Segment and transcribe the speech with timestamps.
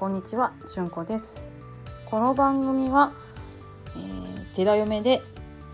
[0.00, 1.46] こんにちは、じゅんこです。
[2.06, 3.12] この番組は、
[3.94, 5.20] えー、寺嫁で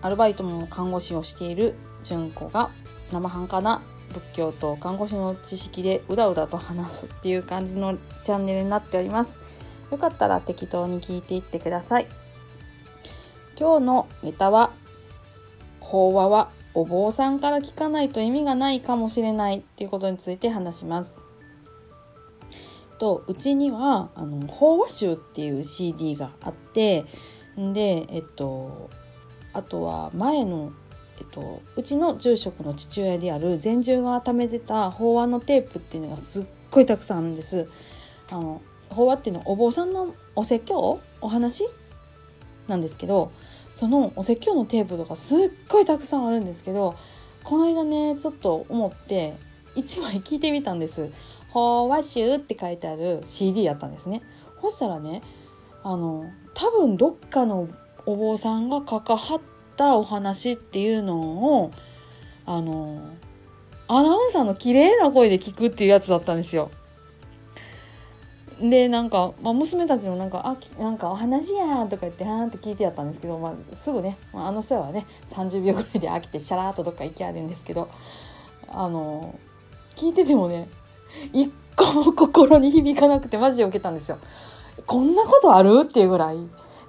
[0.00, 1.74] アルバイトも看護師をしている
[2.04, 2.70] じゅんこが
[3.12, 3.82] 生半可な
[4.14, 9.36] 仏教と看護師の知識でうだうだと話すっていう感じのチャンネルになっております。
[9.90, 12.06] よかったら適当に聞いていってください。
[13.60, 14.70] 今日のネタは
[15.80, 21.18] 法話はお坊さんから聞かないと意味がないかもしれないっていうことについて話します。
[22.98, 27.04] とうちにはあの法話集っていう CD があって
[27.56, 28.90] でえっと
[29.52, 30.72] あとは前の、
[31.18, 37.68] えっと、うちの住職の父親である禅宗が貯めてた法話のテープっていうのがすっごいたくさんあるんです。
[38.30, 41.64] あの法話っていうのはお坊さんのお説教お話？
[42.66, 43.30] なんですけど
[43.74, 46.96] そのお説教のテープとかすっごいたくさんあるんですけど
[47.42, 49.36] この間ねちょっと思って
[49.74, 51.10] 1枚聞いてみたんです。
[51.54, 54.22] 法話集って書いてある CD やったんですね。
[54.60, 55.22] そしたらね
[55.84, 57.68] あの多分どっかの
[58.06, 59.40] お坊さんが関わっ
[59.76, 61.20] たお話っていうの
[61.60, 61.70] を
[62.44, 63.00] あの
[63.86, 66.70] アナウンサーの綺麗な声で聞くっていうやつだったんですよ。
[68.60, 77.88] でなんか、まあ、娘たちもなんか「あきなんかお話や」とか言ってはーんって聞いてやったんですけど、まあ、すぐね、まあ、あの人はね30秒ぐらいで飽きてシャラーっとどっか行きあるんですけど
[78.68, 79.38] あの
[79.96, 80.68] 聞いててもね
[81.32, 84.18] 一個も心に響かなくてマジで受けたんですよ。
[84.86, 85.82] こんなことある？
[85.84, 86.38] っていうぐらい。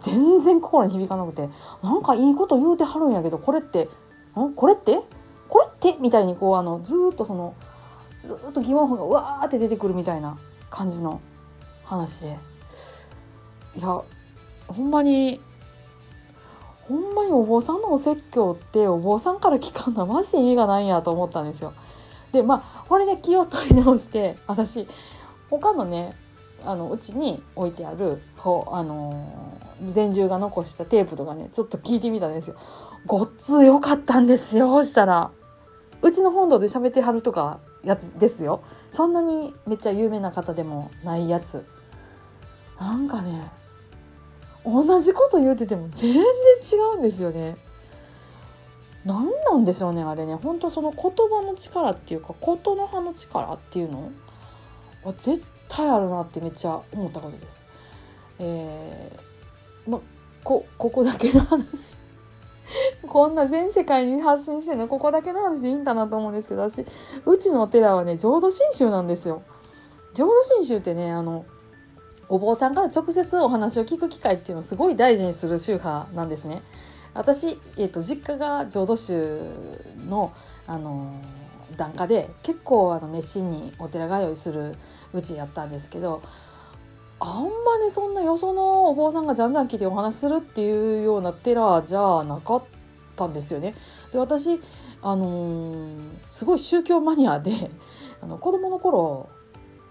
[0.00, 1.48] 全然心に響かなくて。
[1.82, 3.88] なんかいいこと言うてはるんやけどこれって
[4.36, 4.52] ん？
[4.54, 5.00] これって？
[5.48, 5.96] これって？
[6.00, 7.54] みたいにこうあのずっとその
[8.24, 10.38] ずっと疑問符がわーって出てくるみたいな
[10.70, 11.20] 感じの
[11.84, 12.38] 話で。
[13.76, 14.02] いや
[14.68, 15.40] ほんまに
[16.88, 21.72] ほんまにお坊さんのお説教ってお坊さんから聞かんのはマジで意味がないんやと思ったんですよ。
[22.32, 24.86] でまあこれで気を取り直して私
[25.50, 26.16] 他のね
[26.64, 32.56] あのうちに置いてあるほあの禅宗が残したテープとかねちょっと聞いてみたんですよ。
[33.04, 35.32] ごっつ良かったんですよしたら
[36.02, 41.64] うちの本堂で喋ってはるとかやつですよそんなにめっちゃ有名な方でもないやつ
[42.78, 43.50] なんかね
[44.64, 47.56] 同じこと言うてても全然違うんですよね。
[49.04, 54.10] 何なんでしょうねあれね本当その言葉の力っていうか琴の葉の力っていうの？
[55.02, 57.66] は絶対あるなってめっちゃ思ったことです。
[58.38, 60.00] えー、ま
[60.44, 61.98] こここだけの話
[63.06, 64.88] こんな全世界に発信してるの？
[64.88, 66.84] ここだけの話でいいんかなと思うんですけど私
[67.26, 69.42] うちのお寺はね浄土真宗なんですよ。
[70.14, 71.44] 浄土真宗ってねあの
[72.28, 76.62] お坊さんから直接お話を聞く機会っていうのをすごい大事にする宗派なんですね。
[77.14, 79.50] 私、えーと、実家が浄土宗
[80.06, 80.32] の、
[80.66, 84.76] あのー、檀家で結構あの熱心にお寺通いする
[85.12, 86.22] うちやったんですけど
[87.20, 92.62] あんまねそんなよそのお坊さんがじゃんじゃん来てお話するっていうような寺じゃなかっ
[93.14, 93.74] たんですよね。
[94.12, 94.60] で私、
[95.02, 95.98] あのー、
[96.30, 97.70] すごい宗教マニアで
[98.20, 99.28] あの子供の頃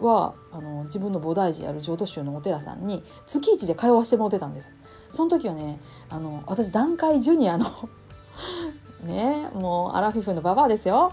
[0.00, 4.74] はあの自分の菩提寺やる浄土宗のお寺さんに月一で通わせてもらってたんです。
[5.10, 7.66] その時はねあの私団塊ジュニアの
[9.04, 11.12] ねもうアラフィフのババアですよ。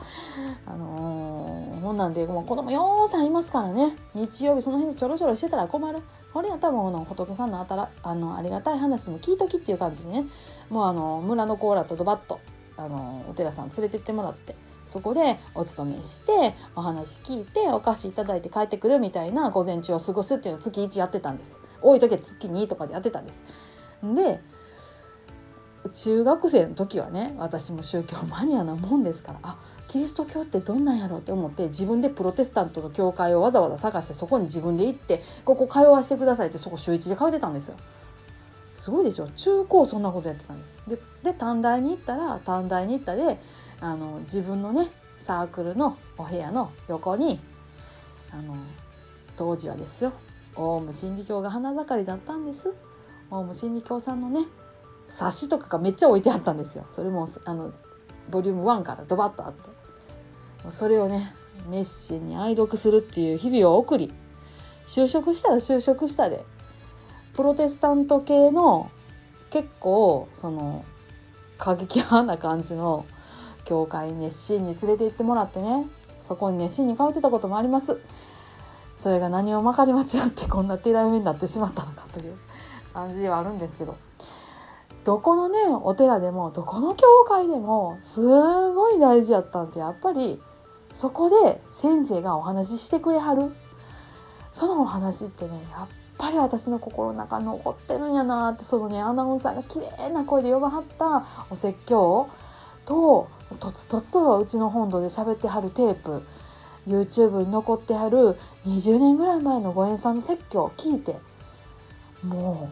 [0.66, 6.02] あのー、ほんなんでもう子供ようさんいますからね日曜日その辺でちょろちょろしてたら困る。
[6.34, 10.26] これやったらもうの仏さんのあたらあのありがたい話も聞いときっていう感じでね
[10.70, 12.42] もうあの村のコーラとドバッと
[12.76, 14.54] あのお寺さん連れてってもらって
[14.86, 23.44] そこでお勤めしてお話聞いてお菓子いただいて帰ってくるみたいな午前中を過ごすっていうのを月1やってたんです多い時は月2とかでやってたんです
[24.04, 24.40] で
[25.94, 29.58] 中学生の時はね私も宗教マニアなもんですからあ
[29.88, 37.76] キリスト教ってどんなんやろうって思って自分でプロテスタントの教会をわざわざ探してそこに自分で行ってここ通わせてくださいってそこ週1で通ってたんですよ。
[38.76, 40.78] すごいでしょ中高そんなことやってたんです。
[41.24, 43.40] で短大に行ったら短大に行ったで
[43.82, 47.40] あの自分のねサークルのお部屋の横に
[48.32, 48.56] あの
[49.38, 50.14] 当時はですよ
[50.56, 52.74] オウム真理教が花盛りだったんです。
[53.30, 54.46] オウム真理教さんのね
[55.08, 56.86] 冊子とかがめっちゃ置いてあったんですよ。
[56.90, 57.74] それもあの
[58.30, 59.70] ボリューム1からドバッとあって
[60.70, 61.34] それをね
[61.70, 64.14] 熱心に愛読するっていう日々を送り
[64.88, 66.46] 就職したら就職したで
[67.34, 68.90] プロテスタント系の
[69.50, 70.86] 結構その
[71.58, 73.06] 過激派な感じの
[73.66, 75.86] 教会熱心に連れて行ってもらってね
[76.20, 78.00] そこに熱心に通ってたこともあります。
[78.98, 82.38] それが何をまかり間違ってこんな寺嫁になってしまったのかという
[82.94, 83.98] 感じではあるんですけど
[85.04, 90.42] どこのねお寺でもどこの教会でもすごい大事やったんってやっぱり
[90.94, 93.54] そこで先生がお話ししてくれはる。
[94.54, 95.88] そのお話ってねやっ
[96.18, 102.30] ぱり私の心の中残ってるんやなってそのねアナウンサーが綺麗な声で呼ばはったお説教
[102.86, 103.28] と
[103.60, 106.24] とつとつとうちの本土で喋ってはるテープ
[106.88, 111.16] YouTube に残ってはる20年ぐらい前のご縁さんの説教を聞いて
[112.24, 112.72] も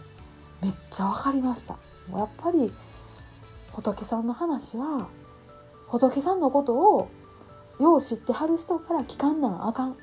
[0.62, 1.78] うめっちゃ分かりました
[2.12, 2.72] やっぱり
[3.72, 5.08] 仏さんの話は
[5.88, 7.10] 仏さんのことを
[7.80, 9.98] よう知ってはる人から聞かんなんあかん。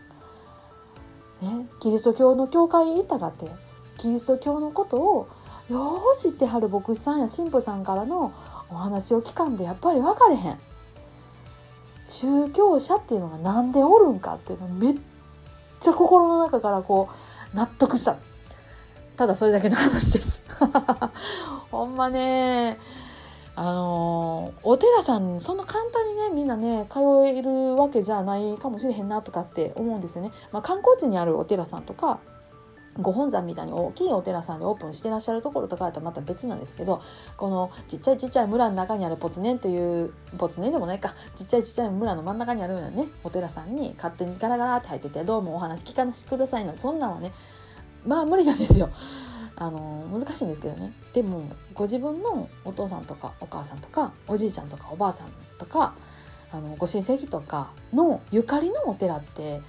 [1.40, 3.46] ね、キリスト教の教会に行ったかって
[3.96, 5.28] キリスト教のことを
[5.70, 8.32] よう知ってはる牧師さんや神父さんからの
[8.70, 10.58] お話を聞かんでやっぱり分かれへん。
[12.06, 14.94] 宗教者っていうのが何でおるんかっていうのめっ
[15.78, 17.08] ちゃ心の中からこ
[17.54, 18.16] う納得した
[19.16, 20.42] ただそれだけの話です
[21.70, 22.78] ほんまね
[23.54, 30.32] あのお寺さんそんな簡単にねみんなね通えるわけじゃないかもしれへんなとかって思うんですよね。
[30.50, 32.20] まあ、観光地にあるお寺さんとか
[32.98, 37.00] ご本山みたいに大きいお寺さんでオープンしてらっしゃるところとかだとまた別なんですけど
[37.36, 47.32] このちっちゃいちっちゃい村の中にあるポツネンというポツネンでもないかちっちゃいちっちゃい村の真ん中にあるようなねお寺さんに勝手にガラガラって入ってて「どうもお話聞かせてください」なんてそんなんはね
[48.04, 48.90] まあ無理なんですよ。
[49.56, 51.42] あの難しいんですけどねでも
[51.74, 55.26] ご自分のお父さんとかお母さんとかおじいちゃんとかおばあさん
[55.58, 55.92] とか
[56.50, 59.60] あのご親戚とかのゆかりのお寺って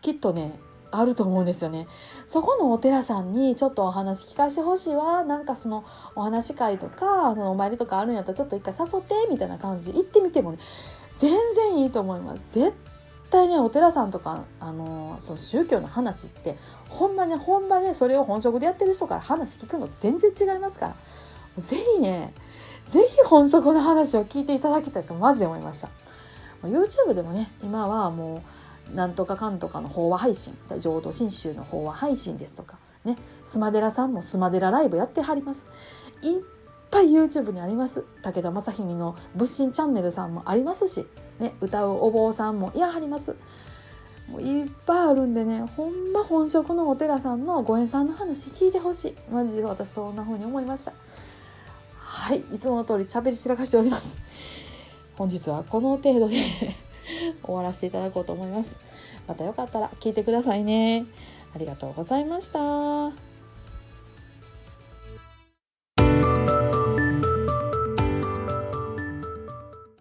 [0.00, 0.58] きっとね
[0.90, 1.86] あると思うんですよね。
[2.26, 5.24] そこのお寺さんにちょっとお話聞かせてほしいわ。
[5.24, 10.58] なんかそのお話会とか、あのお参りとかあるんやったらちょっと一回誘ってみたいな感じで行ってみてもね、
[11.16, 12.58] 全然いいと思います。
[12.58, 12.74] 絶
[13.30, 16.56] 対ね、お寺さんとか、あのその宗教の話って、
[16.88, 20.96] ほんまね、ほんまね、それを本職でやってる人から話聞くのって全然違いますから。
[21.58, 22.32] ぜひね、
[22.86, 25.88] ぜひ本職の話を聞いていただきたいとマジで思いました。
[26.62, 28.42] YouTube でもね、今はもう、
[28.94, 35.66] なんとかかんとかの法話配信浄土真宗の法話配信ですとかねスマデラさんもスマデラライブやってはります。
[36.22, 36.40] いっ
[36.90, 38.04] ぱい YouTube にあります。
[38.22, 41.06] 武田正文の仏心チャンネルさんもありますし、
[41.38, 43.36] ね、歌うお坊さんもいやはります。
[44.28, 49.14] もういっぱいあるんでねほんま本職のお寺さんのご縁さんの話聞いてほしい。
[49.30, 50.92] マジで私そんな風に思いました。
[51.98, 54.18] はいいつもの通り喋り散らかしております。
[55.16, 56.36] 本日はこの程度で。
[57.42, 58.78] 終わらせていただこうと思います。
[59.26, 61.06] またよかったら聞いてくださいね。
[61.54, 63.27] ありがとうございました。